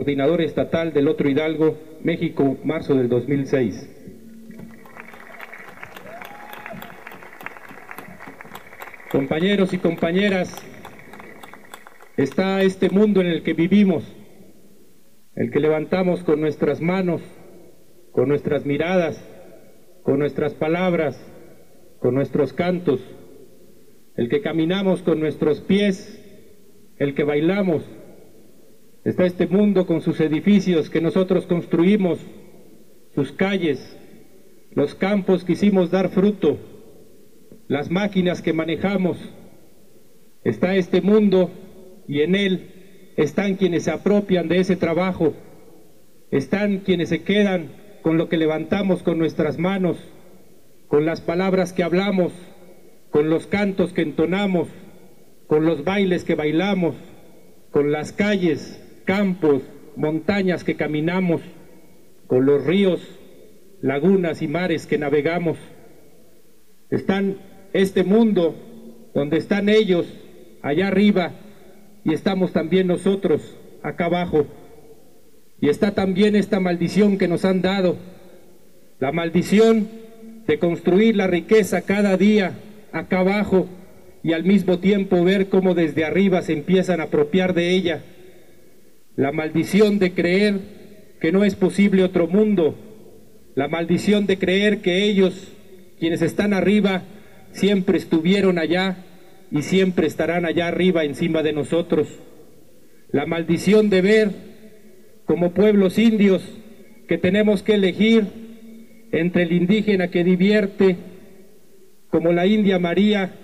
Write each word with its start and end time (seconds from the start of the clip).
coordinador 0.00 0.40
estatal 0.40 0.94
del 0.94 1.08
Otro 1.08 1.28
Hidalgo, 1.28 1.76
México, 2.02 2.56
marzo 2.64 2.94
del 2.94 3.10
2006. 3.10 3.86
Compañeros 9.12 9.74
y 9.74 9.76
compañeras, 9.76 10.56
está 12.16 12.62
este 12.62 12.88
mundo 12.88 13.20
en 13.20 13.26
el 13.26 13.42
que 13.42 13.52
vivimos, 13.52 14.02
el 15.34 15.50
que 15.50 15.60
levantamos 15.60 16.24
con 16.24 16.40
nuestras 16.40 16.80
manos, 16.80 17.20
con 18.12 18.26
nuestras 18.26 18.64
miradas, 18.64 19.22
con 20.02 20.18
nuestras 20.18 20.54
palabras, 20.54 21.22
con 21.98 22.14
nuestros 22.14 22.54
cantos, 22.54 23.02
el 24.16 24.30
que 24.30 24.40
caminamos 24.40 25.02
con 25.02 25.20
nuestros 25.20 25.60
pies, 25.60 26.18
el 26.96 27.14
que 27.14 27.24
bailamos. 27.24 27.99
Está 29.02 29.24
este 29.24 29.46
mundo 29.46 29.86
con 29.86 30.02
sus 30.02 30.20
edificios 30.20 30.90
que 30.90 31.00
nosotros 31.00 31.46
construimos, 31.46 32.18
sus 33.14 33.32
calles, 33.32 33.96
los 34.72 34.94
campos 34.94 35.42
que 35.44 35.52
hicimos 35.52 35.90
dar 35.90 36.10
fruto, 36.10 36.58
las 37.66 37.90
máquinas 37.90 38.42
que 38.42 38.52
manejamos. 38.52 39.16
Está 40.44 40.74
este 40.76 41.00
mundo 41.00 41.50
y 42.08 42.20
en 42.20 42.34
él 42.34 43.14
están 43.16 43.56
quienes 43.56 43.84
se 43.84 43.90
apropian 43.90 44.48
de 44.48 44.60
ese 44.60 44.76
trabajo, 44.76 45.32
están 46.30 46.80
quienes 46.80 47.08
se 47.08 47.22
quedan 47.22 47.72
con 48.02 48.18
lo 48.18 48.28
que 48.28 48.36
levantamos 48.36 49.02
con 49.02 49.18
nuestras 49.18 49.58
manos, 49.58 49.96
con 50.88 51.06
las 51.06 51.22
palabras 51.22 51.72
que 51.72 51.82
hablamos, 51.82 52.32
con 53.10 53.30
los 53.30 53.46
cantos 53.46 53.94
que 53.94 54.02
entonamos, 54.02 54.68
con 55.46 55.64
los 55.64 55.84
bailes 55.84 56.24
que 56.24 56.34
bailamos, 56.34 56.96
con 57.70 57.92
las 57.92 58.12
calles, 58.12 58.80
campos, 59.10 59.62
montañas 59.96 60.62
que 60.62 60.76
caminamos, 60.76 61.40
con 62.28 62.46
los 62.46 62.64
ríos, 62.64 63.00
lagunas 63.82 64.40
y 64.40 64.46
mares 64.46 64.86
que 64.86 64.98
navegamos. 64.98 65.58
Están 66.90 67.38
este 67.72 68.04
mundo 68.04 68.54
donde 69.12 69.38
están 69.38 69.68
ellos 69.68 70.06
allá 70.62 70.86
arriba 70.86 71.32
y 72.04 72.14
estamos 72.14 72.52
también 72.52 72.86
nosotros 72.86 73.42
acá 73.82 74.04
abajo. 74.04 74.46
Y 75.60 75.70
está 75.70 75.90
también 75.90 76.36
esta 76.36 76.60
maldición 76.60 77.18
que 77.18 77.26
nos 77.26 77.44
han 77.44 77.62
dado, 77.62 77.96
la 79.00 79.10
maldición 79.10 79.88
de 80.46 80.60
construir 80.60 81.16
la 81.16 81.26
riqueza 81.26 81.82
cada 81.82 82.16
día 82.16 82.52
acá 82.92 83.18
abajo 83.18 83.66
y 84.22 84.34
al 84.34 84.44
mismo 84.44 84.78
tiempo 84.78 85.24
ver 85.24 85.48
cómo 85.48 85.74
desde 85.74 86.04
arriba 86.04 86.42
se 86.42 86.52
empiezan 86.52 87.00
a 87.00 87.04
apropiar 87.04 87.54
de 87.54 87.70
ella. 87.70 88.04
La 89.20 89.32
maldición 89.32 89.98
de 89.98 90.14
creer 90.14 90.60
que 91.20 91.30
no 91.30 91.44
es 91.44 91.54
posible 91.54 92.04
otro 92.04 92.26
mundo. 92.26 92.74
La 93.54 93.68
maldición 93.68 94.24
de 94.24 94.38
creer 94.38 94.80
que 94.80 95.04
ellos, 95.04 95.52
quienes 95.98 96.22
están 96.22 96.54
arriba, 96.54 97.02
siempre 97.52 97.98
estuvieron 97.98 98.58
allá 98.58 98.96
y 99.50 99.60
siempre 99.60 100.06
estarán 100.06 100.46
allá 100.46 100.68
arriba 100.68 101.04
encima 101.04 101.42
de 101.42 101.52
nosotros. 101.52 102.08
La 103.12 103.26
maldición 103.26 103.90
de 103.90 104.00
ver 104.00 104.30
como 105.26 105.52
pueblos 105.52 105.98
indios 105.98 106.42
que 107.06 107.18
tenemos 107.18 107.62
que 107.62 107.74
elegir 107.74 108.24
entre 109.12 109.42
el 109.42 109.52
indígena 109.52 110.08
que 110.08 110.24
divierte, 110.24 110.96
como 112.08 112.32
la 112.32 112.46
India 112.46 112.78
María, 112.78 113.34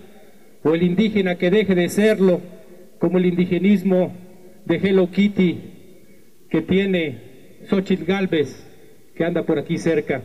o 0.62 0.74
el 0.74 0.82
indígena 0.82 1.34
que 1.34 1.50
deje 1.50 1.74
de 1.74 1.90
serlo, 1.90 2.40
como 2.98 3.18
el 3.18 3.26
indigenismo 3.26 4.25
de 4.66 4.76
Hello 4.76 5.10
Kitty 5.10 5.60
que 6.50 6.62
tiene 6.62 7.58
Xochitl 7.68 8.04
Galvez, 8.04 8.66
que 9.14 9.24
anda 9.24 9.44
por 9.44 9.58
aquí 9.58 9.78
cerca. 9.78 10.22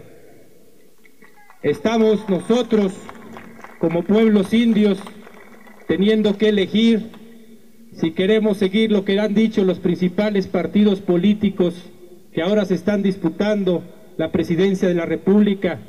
Estamos 1.64 2.28
nosotros, 2.28 2.94
como 3.80 4.04
pueblos 4.04 4.54
indios, 4.54 5.00
teniendo 5.88 6.38
que 6.38 6.50
elegir 6.50 7.12
si 7.94 8.12
queremos 8.12 8.58
seguir 8.58 8.92
lo 8.92 9.06
que 9.06 9.20
han 9.20 9.34
dicho 9.34 9.64
los 9.64 9.80
principales 9.80 10.48
partidos 10.48 11.02
políticos 11.02 11.76
que 12.34 12.42
ahora 12.42 12.66
se 12.66 12.76
están 12.76 13.04
disputando 13.04 13.84
la 14.18 14.32
presidencia 14.32 14.88
de 14.88 14.96
la 14.96 15.06
República, 15.06 15.80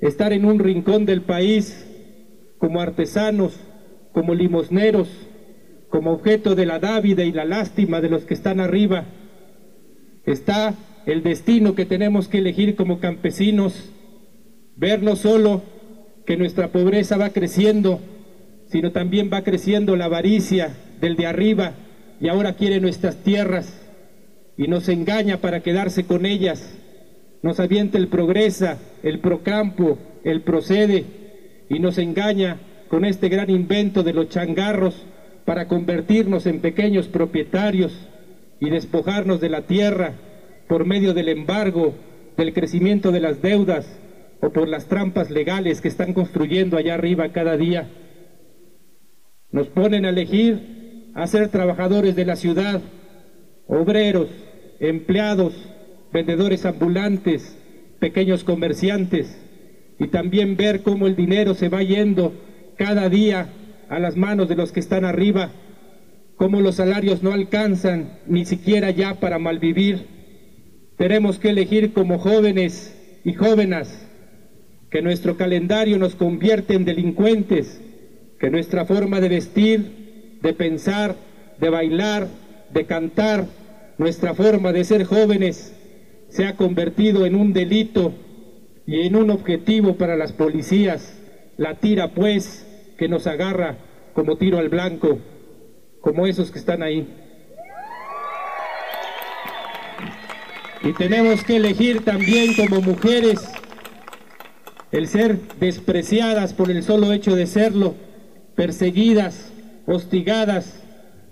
estar 0.00 0.32
en 0.32 0.44
un 0.44 0.58
rincón 0.58 1.04
del 1.04 1.22
país 1.22 1.86
como 2.58 2.80
artesanos, 2.80 3.58
como 4.12 4.34
limosneros, 4.34 5.08
como 5.94 6.10
objeto 6.10 6.56
de 6.56 6.66
la 6.66 6.80
dávida 6.80 7.22
y 7.22 7.30
la 7.30 7.44
lástima 7.44 8.00
de 8.00 8.08
los 8.08 8.24
que 8.24 8.34
están 8.34 8.58
arriba. 8.58 9.04
Está 10.26 10.74
el 11.06 11.22
destino 11.22 11.76
que 11.76 11.86
tenemos 11.86 12.26
que 12.26 12.38
elegir 12.38 12.74
como 12.74 12.98
campesinos, 12.98 13.92
ver 14.74 15.04
no 15.04 15.14
solo 15.14 15.62
que 16.26 16.36
nuestra 16.36 16.72
pobreza 16.72 17.16
va 17.16 17.30
creciendo, 17.30 18.00
sino 18.66 18.90
también 18.90 19.30
va 19.32 19.44
creciendo 19.44 19.94
la 19.94 20.06
avaricia 20.06 20.74
del 21.00 21.14
de 21.14 21.28
arriba 21.28 21.74
y 22.20 22.26
ahora 22.26 22.54
quiere 22.54 22.80
nuestras 22.80 23.22
tierras 23.22 23.80
y 24.56 24.66
nos 24.66 24.88
engaña 24.88 25.36
para 25.36 25.60
quedarse 25.60 26.06
con 26.06 26.26
ellas 26.26 26.76
nos 27.40 27.60
avienta 27.60 27.98
el 27.98 28.08
progresa, 28.08 28.78
el 29.04 29.20
procampo, 29.20 29.98
el 30.24 30.40
procede 30.40 31.04
y 31.68 31.78
nos 31.78 31.98
engaña 31.98 32.56
con 32.88 33.04
este 33.04 33.28
gran 33.28 33.48
invento 33.48 34.02
de 34.02 34.12
los 34.12 34.28
changarros 34.28 35.06
para 35.44 35.68
convertirnos 35.68 36.46
en 36.46 36.60
pequeños 36.60 37.08
propietarios 37.08 37.92
y 38.60 38.70
despojarnos 38.70 39.40
de 39.40 39.50
la 39.50 39.62
tierra 39.62 40.14
por 40.68 40.86
medio 40.86 41.12
del 41.12 41.28
embargo, 41.28 41.94
del 42.36 42.52
crecimiento 42.54 43.12
de 43.12 43.20
las 43.20 43.42
deudas 43.42 43.86
o 44.40 44.50
por 44.50 44.68
las 44.68 44.86
trampas 44.86 45.30
legales 45.30 45.80
que 45.80 45.88
están 45.88 46.12
construyendo 46.12 46.76
allá 46.76 46.94
arriba 46.94 47.30
cada 47.30 47.56
día. 47.56 47.88
Nos 49.50 49.68
ponen 49.68 50.04
a 50.04 50.10
elegir 50.10 51.10
a 51.14 51.26
ser 51.26 51.48
trabajadores 51.48 52.16
de 52.16 52.24
la 52.24 52.36
ciudad, 52.36 52.80
obreros, 53.66 54.28
empleados, 54.80 55.54
vendedores 56.12 56.66
ambulantes, 56.66 57.56
pequeños 58.00 58.44
comerciantes, 58.44 59.40
y 59.98 60.08
también 60.08 60.56
ver 60.56 60.82
cómo 60.82 61.06
el 61.06 61.14
dinero 61.14 61.54
se 61.54 61.68
va 61.68 61.82
yendo 61.82 62.32
cada 62.76 63.08
día 63.08 63.48
a 63.94 64.00
las 64.00 64.16
manos 64.16 64.48
de 64.48 64.56
los 64.56 64.72
que 64.72 64.80
están 64.80 65.04
arriba, 65.04 65.52
cómo 66.34 66.60
los 66.60 66.74
salarios 66.74 67.22
no 67.22 67.32
alcanzan 67.32 68.18
ni 68.26 68.44
siquiera 68.44 68.90
ya 68.90 69.20
para 69.20 69.38
malvivir. 69.38 70.08
Tenemos 70.96 71.38
que 71.38 71.50
elegir 71.50 71.92
como 71.92 72.18
jóvenes 72.18 73.20
y 73.24 73.34
jóvenes 73.34 74.04
que 74.90 75.00
nuestro 75.00 75.36
calendario 75.36 75.96
nos 75.98 76.16
convierte 76.16 76.74
en 76.74 76.84
delincuentes, 76.84 77.80
que 78.40 78.50
nuestra 78.50 78.84
forma 78.84 79.20
de 79.20 79.28
vestir, 79.28 80.38
de 80.42 80.52
pensar, 80.52 81.14
de 81.60 81.70
bailar, 81.70 82.26
de 82.72 82.86
cantar, 82.86 83.46
nuestra 83.96 84.34
forma 84.34 84.72
de 84.72 84.82
ser 84.82 85.04
jóvenes 85.04 85.72
se 86.30 86.46
ha 86.46 86.56
convertido 86.56 87.26
en 87.26 87.36
un 87.36 87.52
delito 87.52 88.12
y 88.88 89.02
en 89.02 89.14
un 89.14 89.30
objetivo 89.30 89.94
para 89.94 90.16
las 90.16 90.32
policías. 90.32 91.16
La 91.56 91.76
tira, 91.76 92.10
pues, 92.12 92.63
que 92.96 93.08
nos 93.08 93.26
agarra 93.26 93.76
como 94.12 94.36
tiro 94.36 94.58
al 94.58 94.68
blanco, 94.68 95.18
como 96.00 96.26
esos 96.26 96.50
que 96.50 96.58
están 96.58 96.82
ahí. 96.82 97.06
Y 100.82 100.92
tenemos 100.92 101.42
que 101.44 101.56
elegir 101.56 102.04
también 102.04 102.54
como 102.54 102.80
mujeres 102.80 103.40
el 104.92 105.08
ser 105.08 105.38
despreciadas 105.58 106.52
por 106.52 106.70
el 106.70 106.82
solo 106.82 107.12
hecho 107.12 107.34
de 107.34 107.46
serlo, 107.46 107.94
perseguidas, 108.54 109.50
hostigadas, 109.86 110.82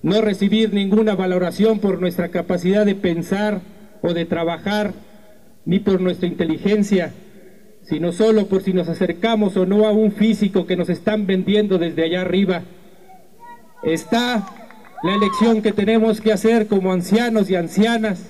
no 0.02 0.20
recibir 0.20 0.72
ninguna 0.72 1.14
valoración 1.14 1.78
por 1.78 2.00
nuestra 2.00 2.30
capacidad 2.30 2.84
de 2.84 2.96
pensar, 2.96 3.60
o 4.02 4.12
de 4.12 4.24
trabajar, 4.24 4.92
ni 5.64 5.78
por 5.78 6.00
nuestra 6.00 6.26
inteligencia, 6.26 7.12
sino 7.82 8.12
solo 8.12 8.46
por 8.46 8.62
si 8.62 8.72
nos 8.72 8.88
acercamos 8.88 9.56
o 9.56 9.66
no 9.66 9.86
a 9.86 9.92
un 9.92 10.12
físico 10.12 10.66
que 10.66 10.76
nos 10.76 10.88
están 10.88 11.26
vendiendo 11.26 11.78
desde 11.78 12.04
allá 12.04 12.20
arriba. 12.22 12.62
Está 13.82 14.46
la 15.02 15.14
elección 15.14 15.62
que 15.62 15.72
tenemos 15.72 16.20
que 16.20 16.32
hacer 16.32 16.68
como 16.68 16.92
ancianos 16.92 17.50
y 17.50 17.56
ancianas, 17.56 18.28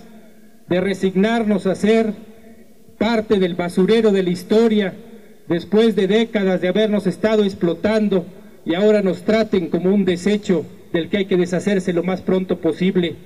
de 0.69 0.81
resignarnos 0.81 1.67
a 1.67 1.75
ser 1.75 2.15
parte 2.99 3.39
del 3.39 3.55
basurero 3.55 4.11
de 4.11 4.23
la 4.23 4.31
historia, 4.31 4.95
después 5.49 5.97
de 5.97 6.07
décadas 6.07 6.61
de 6.61 6.69
habernos 6.69 7.07
estado 7.07 7.45
explotando 7.45 8.25
y 8.65 8.75
ahora 8.75 9.03
nos 9.03 9.23
traten 9.23 9.69
como 9.69 9.93
un 9.93 10.05
desecho 10.05 10.65
del 10.93 11.09
que 11.09 11.19
hay 11.19 11.25
que 11.27 11.37
deshacerse 11.37 11.93
lo 11.93 12.03
más 12.03 12.23
pronto 12.23 12.59
posible. 12.59 13.17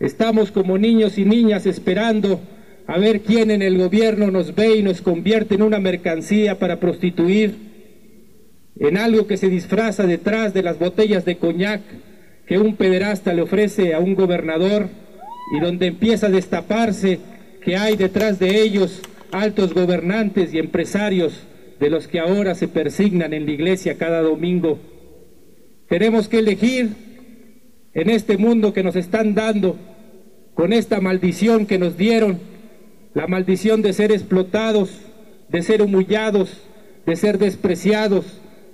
Estamos 0.00 0.50
como 0.50 0.78
niños 0.78 1.18
y 1.18 1.24
niñas 1.24 1.66
esperando 1.66 2.40
a 2.86 2.98
ver 2.98 3.20
quién 3.20 3.50
en 3.50 3.62
el 3.62 3.78
gobierno 3.78 4.30
nos 4.30 4.54
ve 4.54 4.76
y 4.76 4.82
nos 4.82 5.00
convierte 5.00 5.54
en 5.54 5.62
una 5.62 5.78
mercancía 5.78 6.58
para 6.58 6.80
prostituir, 6.80 7.54
en 8.78 8.96
algo 8.96 9.26
que 9.26 9.36
se 9.36 9.48
disfraza 9.48 10.06
detrás 10.06 10.54
de 10.54 10.62
las 10.62 10.78
botellas 10.78 11.24
de 11.24 11.36
coñac 11.36 11.82
que 12.46 12.58
un 12.58 12.76
pederasta 12.76 13.32
le 13.32 13.42
ofrece 13.42 13.94
a 13.94 14.00
un 14.00 14.14
gobernador 14.14 14.88
y 15.56 15.60
donde 15.60 15.86
empieza 15.86 16.26
a 16.26 16.30
destaparse 16.30 17.20
que 17.62 17.76
hay 17.76 17.96
detrás 17.96 18.38
de 18.38 18.60
ellos 18.62 19.00
altos 19.30 19.72
gobernantes 19.74 20.52
y 20.52 20.58
empresarios 20.58 21.46
de 21.78 21.90
los 21.90 22.08
que 22.08 22.20
ahora 22.20 22.54
se 22.54 22.68
persignan 22.68 23.32
en 23.32 23.46
la 23.46 23.52
iglesia 23.52 23.96
cada 23.96 24.22
domingo. 24.22 24.78
Tenemos 25.88 26.28
que 26.28 26.38
elegir 26.38 26.90
en 27.94 28.10
este 28.10 28.36
mundo 28.38 28.72
que 28.72 28.82
nos 28.82 28.96
están 28.96 29.34
dando, 29.34 29.76
con 30.54 30.72
esta 30.72 31.00
maldición 31.00 31.66
que 31.66 31.78
nos 31.78 31.96
dieron, 31.96 32.38
la 33.14 33.26
maldición 33.26 33.82
de 33.82 33.92
ser 33.92 34.12
explotados, 34.12 34.90
de 35.48 35.62
ser 35.62 35.82
humillados, 35.82 36.50
de 37.06 37.16
ser 37.16 37.38
despreciados, 37.38 38.24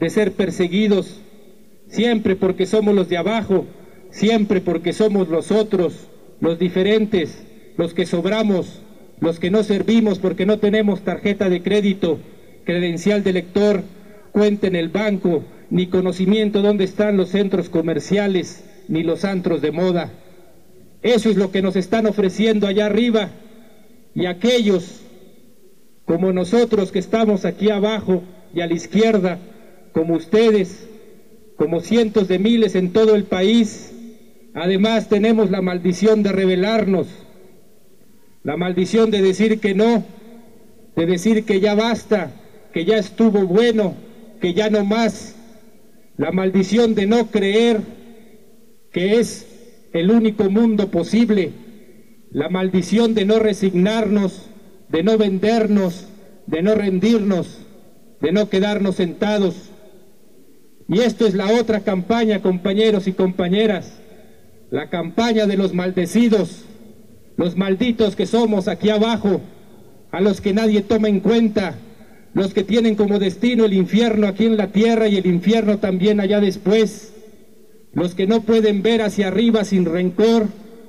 de 0.00 0.11
ser 0.11 0.32
perseguidos, 0.32 1.20
siempre 1.88 2.37
porque 2.37 2.67
somos 2.67 2.94
los 2.94 3.08
de 3.08 3.17
abajo, 3.17 3.67
siempre 4.11 4.61
porque 4.61 4.93
somos 4.93 5.29
los 5.29 5.50
otros, 5.50 6.08
los 6.40 6.58
diferentes, 6.58 7.44
los 7.76 7.94
que 7.94 8.06
sobramos, 8.06 8.81
los 9.20 9.38
que 9.38 9.50
no 9.50 9.64
servimos 9.64 10.19
porque 10.19 10.46
no 10.46 10.58
tenemos 10.58 11.00
tarjeta 11.02 11.49
de 11.49 11.62
crédito, 11.62 12.19
credencial 12.64 13.25
de 13.25 13.32
lector, 13.32 13.82
cuenta 14.32 14.67
en 14.67 14.76
el 14.76 14.88
banco, 14.88 15.44
ni 15.70 15.87
conocimiento 15.88 16.62
dónde 16.62 16.84
están 16.84 17.17
los 17.17 17.31
centros 17.31 17.69
comerciales, 17.69 18.64
ni 18.88 19.02
los 19.02 19.25
antros 19.25 19.61
de 19.61 19.73
moda. 19.73 20.12
Eso 21.02 21.29
es 21.31 21.37
lo 21.37 21.50
que 21.50 21.62
nos 21.62 21.76
están 21.76 22.06
ofreciendo 22.06 22.67
allá 22.67 22.87
arriba. 22.87 23.31
Y 24.19 24.26
aquellos, 24.26 25.03
como 26.05 26.32
nosotros 26.32 26.91
que 26.91 26.99
estamos 26.99 27.44
aquí 27.44 27.70
abajo 27.70 28.25
y 28.53 28.62
a 28.62 28.67
la 28.67 28.75
izquierda, 28.75 29.38
como 29.93 30.17
ustedes, 30.17 30.88
como 31.55 31.79
cientos 31.79 32.26
de 32.26 32.41
miles 32.41 32.75
en 32.75 32.93
todo 32.93 33.15
el 33.15 33.23
país, 33.23 33.93
además 34.55 35.09
tenemos 35.09 35.53
la 35.53 35.62
maldición 35.62 36.25
de 36.25 36.32
rebelarnos, 36.32 37.06
la 38.43 38.56
maldición 38.56 39.12
de 39.12 39.23
decir 39.23 39.61
que 39.61 39.76
no, 39.76 40.05
de 40.97 41.06
decir 41.06 41.44
que 41.44 41.61
ya 41.61 41.76
basta, 41.76 42.32
que 42.73 42.85
ya 42.85 42.99
estuvo 42.99 43.47
bueno, 43.47 43.94
que 44.41 44.53
ya 44.53 44.69
no 44.69 44.85
más, 44.85 45.37
la 46.17 46.32
maldición 46.32 46.97
de 46.97 47.06
no 47.06 47.31
creer 47.31 47.82
que 48.91 49.20
es 49.20 49.47
el 49.93 50.11
único 50.11 50.50
mundo 50.50 50.91
posible, 50.91 51.53
la 52.31 52.49
maldición 52.49 53.15
de 53.15 53.25
no 53.25 53.39
resignarnos, 53.39 54.43
de 54.89 55.03
no 55.03 55.19
vendernos, 55.19 56.09
de 56.47 56.63
no 56.63 56.75
rendirnos, 56.75 57.59
de 58.21 58.33
no 58.33 58.49
quedarnos 58.49 58.97
sentados. 58.97 59.71
Y 60.89 61.01
esto 61.01 61.27
es 61.27 61.35
la 61.35 61.53
otra 61.53 61.81
campaña, 61.81 62.41
compañeros 62.41 63.07
y 63.07 63.13
compañeras, 63.13 64.01
la 64.71 64.89
campaña 64.91 65.47
de 65.47 65.57
los 65.57 65.75
maldecidos, 65.75 66.65
los 67.37 67.57
malditos 67.57 68.17
que 68.17 68.27
somos 68.27 68.69
aquí 68.69 68.91
abajo, 68.91 69.41
a 70.11 70.21
los 70.21 70.41
que 70.41 70.55
nadie 70.55 70.83
toma 70.83 71.09
en 71.09 71.21
cuenta, 71.21 71.75
los 72.35 72.55
que 72.55 72.65
tienen 72.65 72.95
como 72.95 73.19
destino 73.19 73.65
el 73.65 73.75
infierno 73.75 74.27
aquí 74.27 74.47
en 74.47 74.57
la 74.57 74.69
tierra 74.69 75.09
y 75.09 75.17
el 75.17 75.27
infierno 75.27 75.79
también 75.79 76.21
allá 76.21 76.41
después 76.41 77.15
los 77.93 78.15
que 78.15 78.27
no 78.27 78.43
pueden 78.43 78.83
ver 78.83 79.03
hacia 79.03 79.29
arriba 79.29 79.65
sin 79.65 79.85
rencor, 79.85 80.47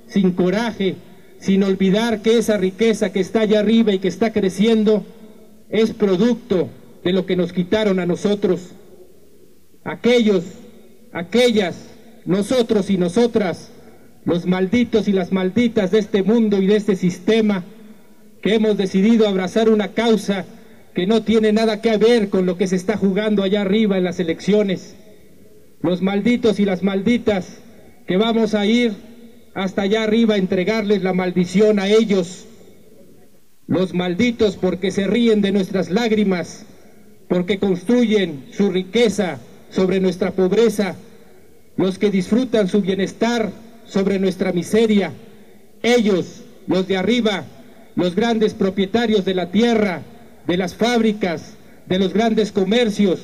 sin 0.08 0.32
coraje, 0.32 0.96
sin 1.40 1.64
olvidar 1.64 2.22
que 2.22 2.38
esa 2.38 2.58
riqueza 2.58 3.12
que 3.12 3.20
está 3.20 3.42
allá 3.42 3.60
arriba 3.60 3.94
y 3.94 4.00
que 4.00 4.08
está 4.08 4.32
creciendo 4.32 5.06
es 5.70 5.94
producto 5.94 6.70
de 7.04 7.14
lo 7.14 7.26
que 7.26 7.36
nos 7.36 7.54
quitaron 7.54 8.00
a 8.00 8.06
nosotros. 8.06 8.72
Aquellos, 9.84 10.44
aquellas, 11.14 11.90
nosotros 12.26 12.90
y 12.90 12.98
nosotras, 12.98 13.72
los 14.26 14.46
malditos 14.46 15.08
y 15.08 15.14
las 15.14 15.32
malditas 15.32 15.92
de 15.92 16.00
este 16.00 16.24
mundo 16.24 16.62
y 16.62 16.68
de 16.68 16.76
este 16.76 16.96
sistema, 16.96 17.64
que 18.42 18.56
hemos 18.56 18.78
decidido 18.78 19.28
abrazar 19.28 19.70
una 19.70 19.90
causa 19.90 20.46
que 20.94 21.08
no 21.08 21.24
tiene 21.24 21.54
nada 21.54 21.82
que 21.82 21.98
ver 21.98 22.30
con 22.30 22.46
lo 22.46 22.58
que 22.58 22.68
se 22.68 22.76
está 22.76 22.98
jugando 22.98 23.44
allá 23.44 23.62
arriba 23.62 23.98
en 23.98 24.04
las 24.04 24.20
elecciones 24.20 24.96
los 25.82 26.02
malditos 26.02 26.60
y 26.60 26.66
las 26.66 26.84
malditas, 26.84 27.62
que 28.08 28.18
vamos 28.18 28.54
a 28.54 28.66
ir 28.66 28.94
hasta 29.54 29.84
allá 29.84 30.04
arriba 30.04 30.38
entregarles 30.38 31.04
la 31.04 31.13
maldición 31.13 31.80
a 31.80 31.88
ellos. 31.88 32.46
Los 33.68 33.94
malditos 33.94 34.56
porque 34.56 34.92
se 34.92 35.07
ríen 35.07 35.42
de 35.42 35.51
nuestras 35.51 35.90
lágrimas, 35.90 36.66
porque 37.28 37.60
construyen 37.60 38.46
su 38.51 38.72
riqueza 38.72 39.40
sobre 39.69 40.00
nuestra 40.00 40.31
pobreza, 40.31 40.96
los 41.78 42.00
que 42.00 42.10
disfrutan 42.10 42.68
su 42.68 42.81
bienestar 42.81 43.51
sobre 43.86 44.19
nuestra 44.19 44.51
miseria. 44.51 45.13
Ellos, 45.84 46.42
los 46.68 46.88
de 46.88 46.98
arriba, 46.98 47.45
los 47.95 48.16
grandes 48.16 48.54
propietarios 48.54 49.25
de 49.25 49.36
la 49.36 49.52
tierra, 49.52 50.02
de 50.48 50.57
las 50.57 50.74
fábricas, 50.74 51.54
de 51.86 52.00
los 52.00 52.13
grandes 52.13 52.52
comercios, 52.52 53.22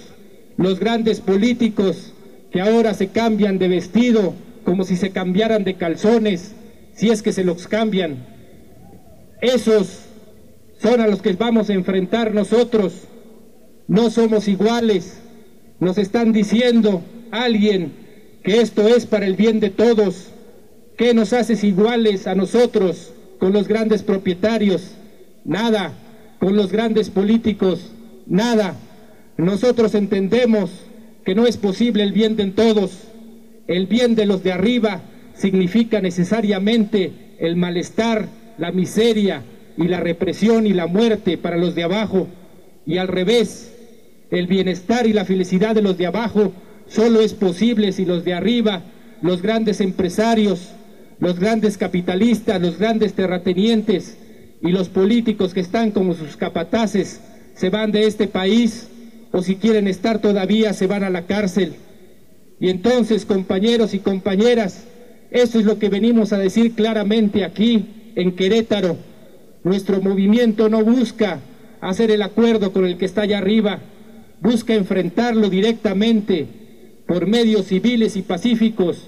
los 0.57 0.79
grandes 0.79 1.21
políticos, 1.21 2.13
que 2.51 2.61
ahora 2.61 2.93
se 2.93 3.07
cambian 3.07 3.57
de 3.57 3.67
vestido 3.67 4.33
como 4.65 4.83
si 4.83 4.97
se 4.97 5.11
cambiaran 5.11 5.63
de 5.63 5.75
calzones, 5.75 6.53
si 6.93 7.09
es 7.09 7.21
que 7.21 7.31
se 7.31 7.45
los 7.45 7.67
cambian. 7.67 8.25
Esos 9.41 10.01
son 10.81 10.99
a 10.99 11.07
los 11.07 11.21
que 11.21 11.33
vamos 11.33 11.69
a 11.69 11.73
enfrentar 11.73 12.33
nosotros. 12.33 13.03
No 13.87 14.09
somos 14.09 14.47
iguales. 14.47 15.19
Nos 15.79 15.97
están 15.97 16.33
diciendo 16.33 17.03
alguien 17.31 17.93
que 18.43 18.59
esto 18.59 18.87
es 18.87 19.05
para 19.05 19.27
el 19.27 19.35
bien 19.35 19.59
de 19.59 19.69
todos. 19.69 20.31
¿Qué 20.97 21.13
nos 21.13 21.31
haces 21.33 21.63
iguales 21.63 22.25
a 22.27 22.35
nosotros 22.35 23.13
con 23.39 23.53
los 23.53 23.67
grandes 23.67 24.01
propietarios? 24.01 24.95
Nada. 25.43 25.93
Con 26.39 26.55
los 26.55 26.71
grandes 26.71 27.09
políticos, 27.09 27.91
nada. 28.25 28.75
Nosotros 29.37 29.95
entendemos 29.95 30.69
que 31.23 31.35
no 31.35 31.45
es 31.45 31.57
posible 31.57 32.03
el 32.03 32.13
bien 32.13 32.35
de 32.35 32.45
todos. 32.47 32.91
El 33.67 33.87
bien 33.87 34.15
de 34.15 34.25
los 34.25 34.43
de 34.43 34.51
arriba 34.51 35.01
significa 35.35 36.01
necesariamente 36.01 37.11
el 37.39 37.55
malestar, 37.55 38.27
la 38.57 38.71
miseria 38.71 39.43
y 39.77 39.87
la 39.87 39.99
represión 39.99 40.67
y 40.67 40.73
la 40.73 40.87
muerte 40.87 41.37
para 41.37 41.57
los 41.57 41.75
de 41.75 41.83
abajo. 41.83 42.27
Y 42.85 42.97
al 42.97 43.07
revés, 43.07 43.73
el 44.31 44.47
bienestar 44.47 45.07
y 45.07 45.13
la 45.13 45.25
felicidad 45.25 45.75
de 45.75 45.81
los 45.81 45.97
de 45.97 46.05
abajo 46.05 46.53
solo 46.87 47.21
es 47.21 47.33
posible 47.33 47.91
si 47.91 48.05
los 48.05 48.23
de 48.23 48.33
arriba, 48.33 48.83
los 49.21 49.41
grandes 49.41 49.81
empresarios, 49.81 50.71
los 51.19 51.39
grandes 51.39 51.77
capitalistas, 51.77 52.61
los 52.61 52.77
grandes 52.77 53.13
terratenientes 53.13 54.17
y 54.61 54.69
los 54.69 54.89
políticos 54.89 55.53
que 55.53 55.61
están 55.61 55.91
como 55.91 56.13
sus 56.13 56.37
capataces 56.37 57.21
se 57.55 57.69
van 57.69 57.91
de 57.91 58.05
este 58.05 58.27
país 58.27 58.89
o 59.31 59.41
si 59.41 59.55
quieren 59.55 59.87
estar 59.87 60.19
todavía 60.19 60.73
se 60.73 60.87
van 60.87 61.03
a 61.03 61.09
la 61.09 61.23
cárcel. 61.23 61.73
Y 62.59 62.69
entonces, 62.69 63.25
compañeros 63.25 63.93
y 63.93 63.99
compañeras, 63.99 64.85
eso 65.31 65.59
es 65.59 65.65
lo 65.65 65.79
que 65.79 65.89
venimos 65.89 66.31
a 66.31 66.37
decir 66.37 66.73
claramente 66.73 67.43
aquí 67.43 68.13
en 68.15 68.35
Querétaro. 68.35 68.97
Nuestro 69.63 70.01
movimiento 70.01 70.69
no 70.69 70.83
busca 70.83 71.39
hacer 71.81 72.11
el 72.11 72.21
acuerdo 72.21 72.71
con 72.71 72.85
el 72.85 72.97
que 72.97 73.05
está 73.05 73.23
allá 73.23 73.39
arriba, 73.39 73.79
busca 74.41 74.73
enfrentarlo 74.73 75.49
directamente 75.49 76.47
por 77.07 77.27
medios 77.27 77.67
civiles 77.67 78.15
y 78.15 78.21
pacíficos, 78.21 79.07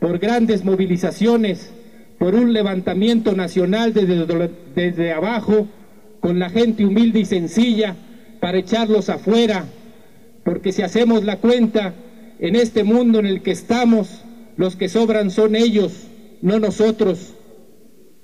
por 0.00 0.18
grandes 0.18 0.64
movilizaciones, 0.64 1.72
por 2.18 2.34
un 2.34 2.52
levantamiento 2.52 3.32
nacional 3.32 3.94
desde, 3.94 4.26
desde 4.74 5.12
abajo, 5.12 5.68
con 6.20 6.38
la 6.38 6.50
gente 6.50 6.84
humilde 6.84 7.20
y 7.20 7.24
sencilla, 7.24 7.94
para 8.40 8.58
echarlos 8.58 9.08
afuera, 9.08 9.64
porque 10.44 10.72
si 10.72 10.82
hacemos 10.82 11.24
la 11.24 11.36
cuenta, 11.36 11.94
en 12.38 12.56
este 12.56 12.84
mundo 12.84 13.18
en 13.18 13.26
el 13.26 13.42
que 13.42 13.50
estamos, 13.50 14.22
los 14.56 14.76
que 14.76 14.88
sobran 14.88 15.30
son 15.30 15.56
ellos, 15.56 15.92
no 16.42 16.58
nosotros. 16.58 17.34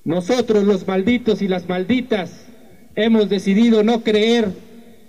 Nosotros 0.04 0.64
los 0.64 0.86
malditos 0.86 1.42
y 1.42 1.48
las 1.48 1.68
malditas 1.68 2.46
hemos 2.94 3.28
decidido 3.28 3.82
no 3.82 4.02
creer 4.02 4.48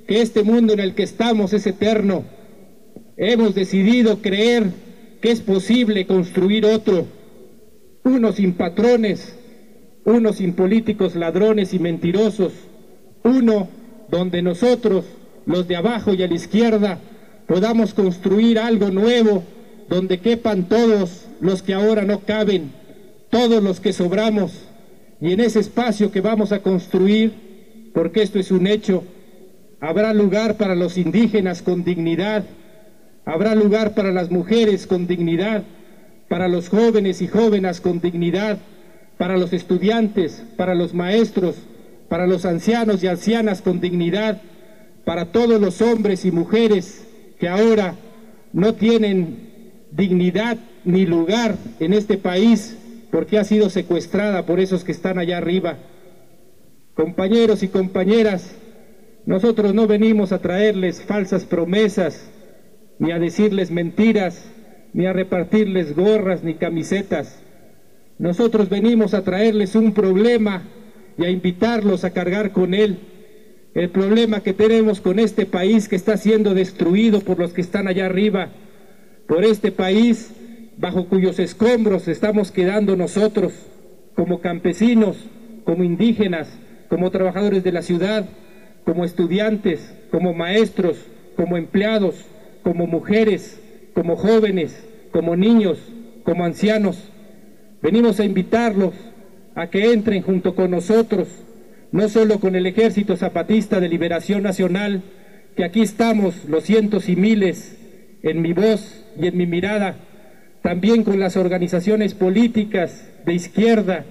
que 0.07 0.21
este 0.21 0.43
mundo 0.43 0.73
en 0.73 0.79
el 0.79 0.95
que 0.95 1.03
estamos 1.03 1.53
es 1.53 1.67
eterno. 1.67 2.23
Hemos 3.17 3.55
decidido 3.55 4.21
creer 4.21 4.71
que 5.21 5.31
es 5.31 5.41
posible 5.41 6.05
construir 6.05 6.65
otro, 6.65 7.05
uno 8.03 8.31
sin 8.31 8.53
patrones, 8.53 9.35
uno 10.03 10.33
sin 10.33 10.53
políticos 10.53 11.15
ladrones 11.15 11.73
y 11.73 11.79
mentirosos, 11.79 12.53
uno 13.23 13.67
donde 14.09 14.41
nosotros, 14.41 15.05
los 15.45 15.67
de 15.67 15.75
abajo 15.75 16.13
y 16.13 16.23
a 16.23 16.27
la 16.27 16.35
izquierda, 16.35 16.99
podamos 17.47 17.93
construir 17.93 18.59
algo 18.59 18.89
nuevo, 18.89 19.43
donde 19.89 20.19
quepan 20.19 20.67
todos 20.67 21.25
los 21.41 21.61
que 21.61 21.73
ahora 21.73 22.03
no 22.03 22.21
caben, 22.21 22.71
todos 23.29 23.61
los 23.61 23.79
que 23.79 23.93
sobramos, 23.93 24.53
y 25.21 25.31
en 25.31 25.39
ese 25.39 25.59
espacio 25.59 26.11
que 26.11 26.21
vamos 26.21 26.51
a 26.51 26.59
construir, 26.59 27.91
porque 27.93 28.21
esto 28.23 28.39
es 28.39 28.51
un 28.51 28.67
hecho, 28.67 29.03
habrá 29.79 30.13
lugar 30.13 30.57
para 30.57 30.75
los 30.75 30.97
indígenas 30.97 31.61
con 31.61 31.83
dignidad, 31.83 32.45
habrá 33.25 33.55
lugar 33.55 33.93
para 33.93 34.11
las 34.11 34.31
mujeres 34.31 34.87
con 34.87 35.07
dignidad, 35.07 35.63
para 36.27 36.47
los 36.47 36.69
jóvenes 36.69 37.21
y 37.21 37.27
jóvenes 37.27 37.79
con 37.81 38.01
dignidad, 38.01 38.57
para 39.17 39.37
los 39.37 39.53
estudiantes, 39.53 40.43
para 40.57 40.75
los 40.75 40.93
maestros, 40.93 41.55
para 42.09 42.27
los 42.27 42.45
ancianos 42.45 43.03
y 43.03 43.07
ancianas 43.07 43.61
con 43.61 43.79
dignidad, 43.79 44.41
para 45.05 45.31
todos 45.31 45.61
los 45.61 45.81
hombres 45.81 46.25
y 46.25 46.31
mujeres 46.31 47.04
que 47.39 47.47
ahora 47.47 47.95
no 48.53 48.73
tienen 48.75 49.85
dignidad 49.91 50.57
ni 50.83 51.05
lugar 51.05 51.55
en 51.79 51.93
este 51.93 52.17
país 52.17 52.77
porque 53.11 53.37
ha 53.37 53.43
sido 53.43 53.69
secuestrada 53.69 54.45
por 54.45 54.59
esos 54.59 54.83
que 54.83 54.91
están 54.91 55.19
allá 55.19 55.37
arriba. 55.37 55.77
Compañeros 56.93 57.63
y 57.63 57.67
compañeras, 57.67 58.55
nosotros 59.25 59.73
no 59.73 59.87
venimos 59.87 60.31
a 60.31 60.39
traerles 60.39 61.01
falsas 61.01 61.45
promesas, 61.45 62.29
ni 62.99 63.11
a 63.11 63.19
decirles 63.19 63.71
mentiras, 63.71 64.45
ni 64.93 65.05
a 65.05 65.13
repartirles 65.13 65.95
gorras 65.95 66.43
ni 66.43 66.55
camisetas. 66.55 67.41
Nosotros 68.17 68.69
venimos 68.69 69.13
a 69.13 69.23
traerles 69.23 69.75
un 69.75 69.93
problema 69.93 70.63
y 71.17 71.25
a 71.25 71.29
invitarlos 71.29 72.03
a 72.03 72.11
cargar 72.11 72.51
con 72.51 72.73
él. 72.73 72.99
El 73.75 73.89
problema 73.89 74.39
que 74.39 74.53
tenemos 74.53 75.01
con 75.01 75.19
este 75.19 75.45
país 75.45 75.89
que 75.89 75.97
está 75.97 76.15
siendo 76.15 76.53
destruido 76.53 77.19
por 77.19 77.37
los 77.37 77.51
que 77.51 77.59
están 77.59 77.89
allá 77.89 78.05
arriba, 78.05 78.47
por 79.27 79.43
este 79.43 79.69
país 79.73 80.31
bajo 80.77 81.09
cuyos 81.09 81.39
escombros 81.39 82.07
estamos 82.07 82.53
quedando 82.53 82.95
nosotros 82.95 83.51
como 84.15 84.39
campesinos, 84.39 85.17
como 85.65 85.83
indígenas, 85.83 86.47
como 86.87 87.11
trabajadores 87.11 87.65
de 87.65 87.73
la 87.73 87.81
ciudad, 87.81 88.29
como 88.85 89.03
estudiantes, 89.03 89.93
como 90.09 90.33
maestros, 90.33 90.97
como 91.35 91.57
empleados, 91.57 92.15
como 92.63 92.87
mujeres, 92.87 93.59
como 93.93 94.15
jóvenes, 94.15 94.81
como 95.11 95.35
niños, 95.35 95.79
como 96.23 96.45
ancianos. 96.45 97.11
Venimos 97.81 98.21
a 98.21 98.23
invitarlos 98.23 98.93
a 99.53 99.67
que 99.69 99.91
entren 99.91 100.21
junto 100.21 100.55
con 100.55 100.71
nosotros, 100.71 101.27
no 101.91 102.09
solo 102.09 102.39
con 102.39 102.55
el 102.55 102.65
Ejército 102.65 103.17
Zapatista 103.17 103.79
de 103.79 103.89
Liberación 103.89 104.43
Nacional, 104.43 105.03
que 105.55 105.63
aquí 105.63 105.81
estamos 105.81 106.45
los 106.45 106.63
cientos 106.63 107.09
y 107.09 107.15
miles 107.15 107.77
en 108.23 108.41
mi 108.41 108.53
voz 108.53 109.05
y 109.19 109.27
en 109.27 109.37
mi 109.37 109.45
mirada, 109.45 109.95
también 110.61 111.03
con 111.03 111.19
las 111.19 111.37
organizaciones 111.37 112.13
políticas 112.13 113.07
de 113.25 113.33
izquierda, 113.33 114.05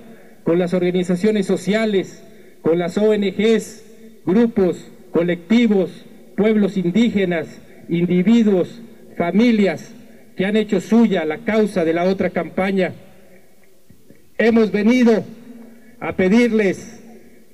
con 0.45 0.59
las 0.59 0.73
organizaciones 0.73 1.47
sociales, 1.47 2.23
con 2.63 2.79
las 2.79 2.97
ONGs, 2.97 3.85
grupos, 4.25 4.91
colectivos, 5.11 5.91
pueblos 6.37 6.77
indígenas, 6.77 7.61
individuos, 7.89 8.81
familias 9.17 9.95
que 10.37 10.47
han 10.47 10.57
hecho 10.57 10.81
suya 10.81 11.25
la 11.25 11.39
causa 11.39 11.85
de 11.85 11.93
la 11.93 12.05
otra 12.05 12.31
campaña. 12.31 12.95
Hemos 14.39 14.73
venido 14.73 15.25
a 16.01 16.17
pedirles 16.17 17.04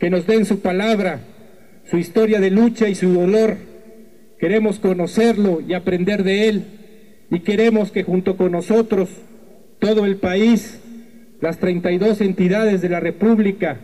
que 0.00 0.10
nos 0.10 0.26
den 0.26 0.46
su 0.46 0.60
palabra, 0.60 1.20
su 1.84 1.98
historia 1.98 2.40
de 2.40 2.50
lucha 2.50 2.88
y 2.88 2.94
su 2.94 3.12
dolor. 3.12 3.56
Queremos 4.38 4.78
conocerlo 4.78 5.60
y 5.60 5.74
aprender 5.74 6.24
de 6.24 6.48
él 6.48 6.64
y 7.30 7.40
queremos 7.40 7.92
que 7.92 8.02
junto 8.02 8.36
con 8.36 8.52
nosotros 8.52 9.10
todo 9.78 10.06
el 10.06 10.16
país, 10.16 10.80
las 11.40 11.58
32 11.58 12.22
entidades 12.22 12.80
de 12.80 12.88
la 12.88 13.00
República, 13.00 13.76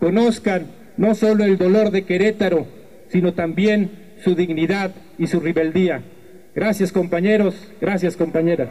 conozcan 0.00 0.66
no 0.96 1.14
solo 1.14 1.44
el 1.44 1.58
dolor 1.58 1.90
de 1.90 2.04
Querétaro, 2.04 2.66
sino 3.08 3.34
también 3.34 3.90
su 4.24 4.34
dignidad 4.34 4.92
y 5.18 5.26
su 5.26 5.38
rebeldía. 5.38 6.02
Gracias 6.54 6.92
compañeros, 6.92 7.54
gracias 7.80 8.16
compañeras. 8.16 8.70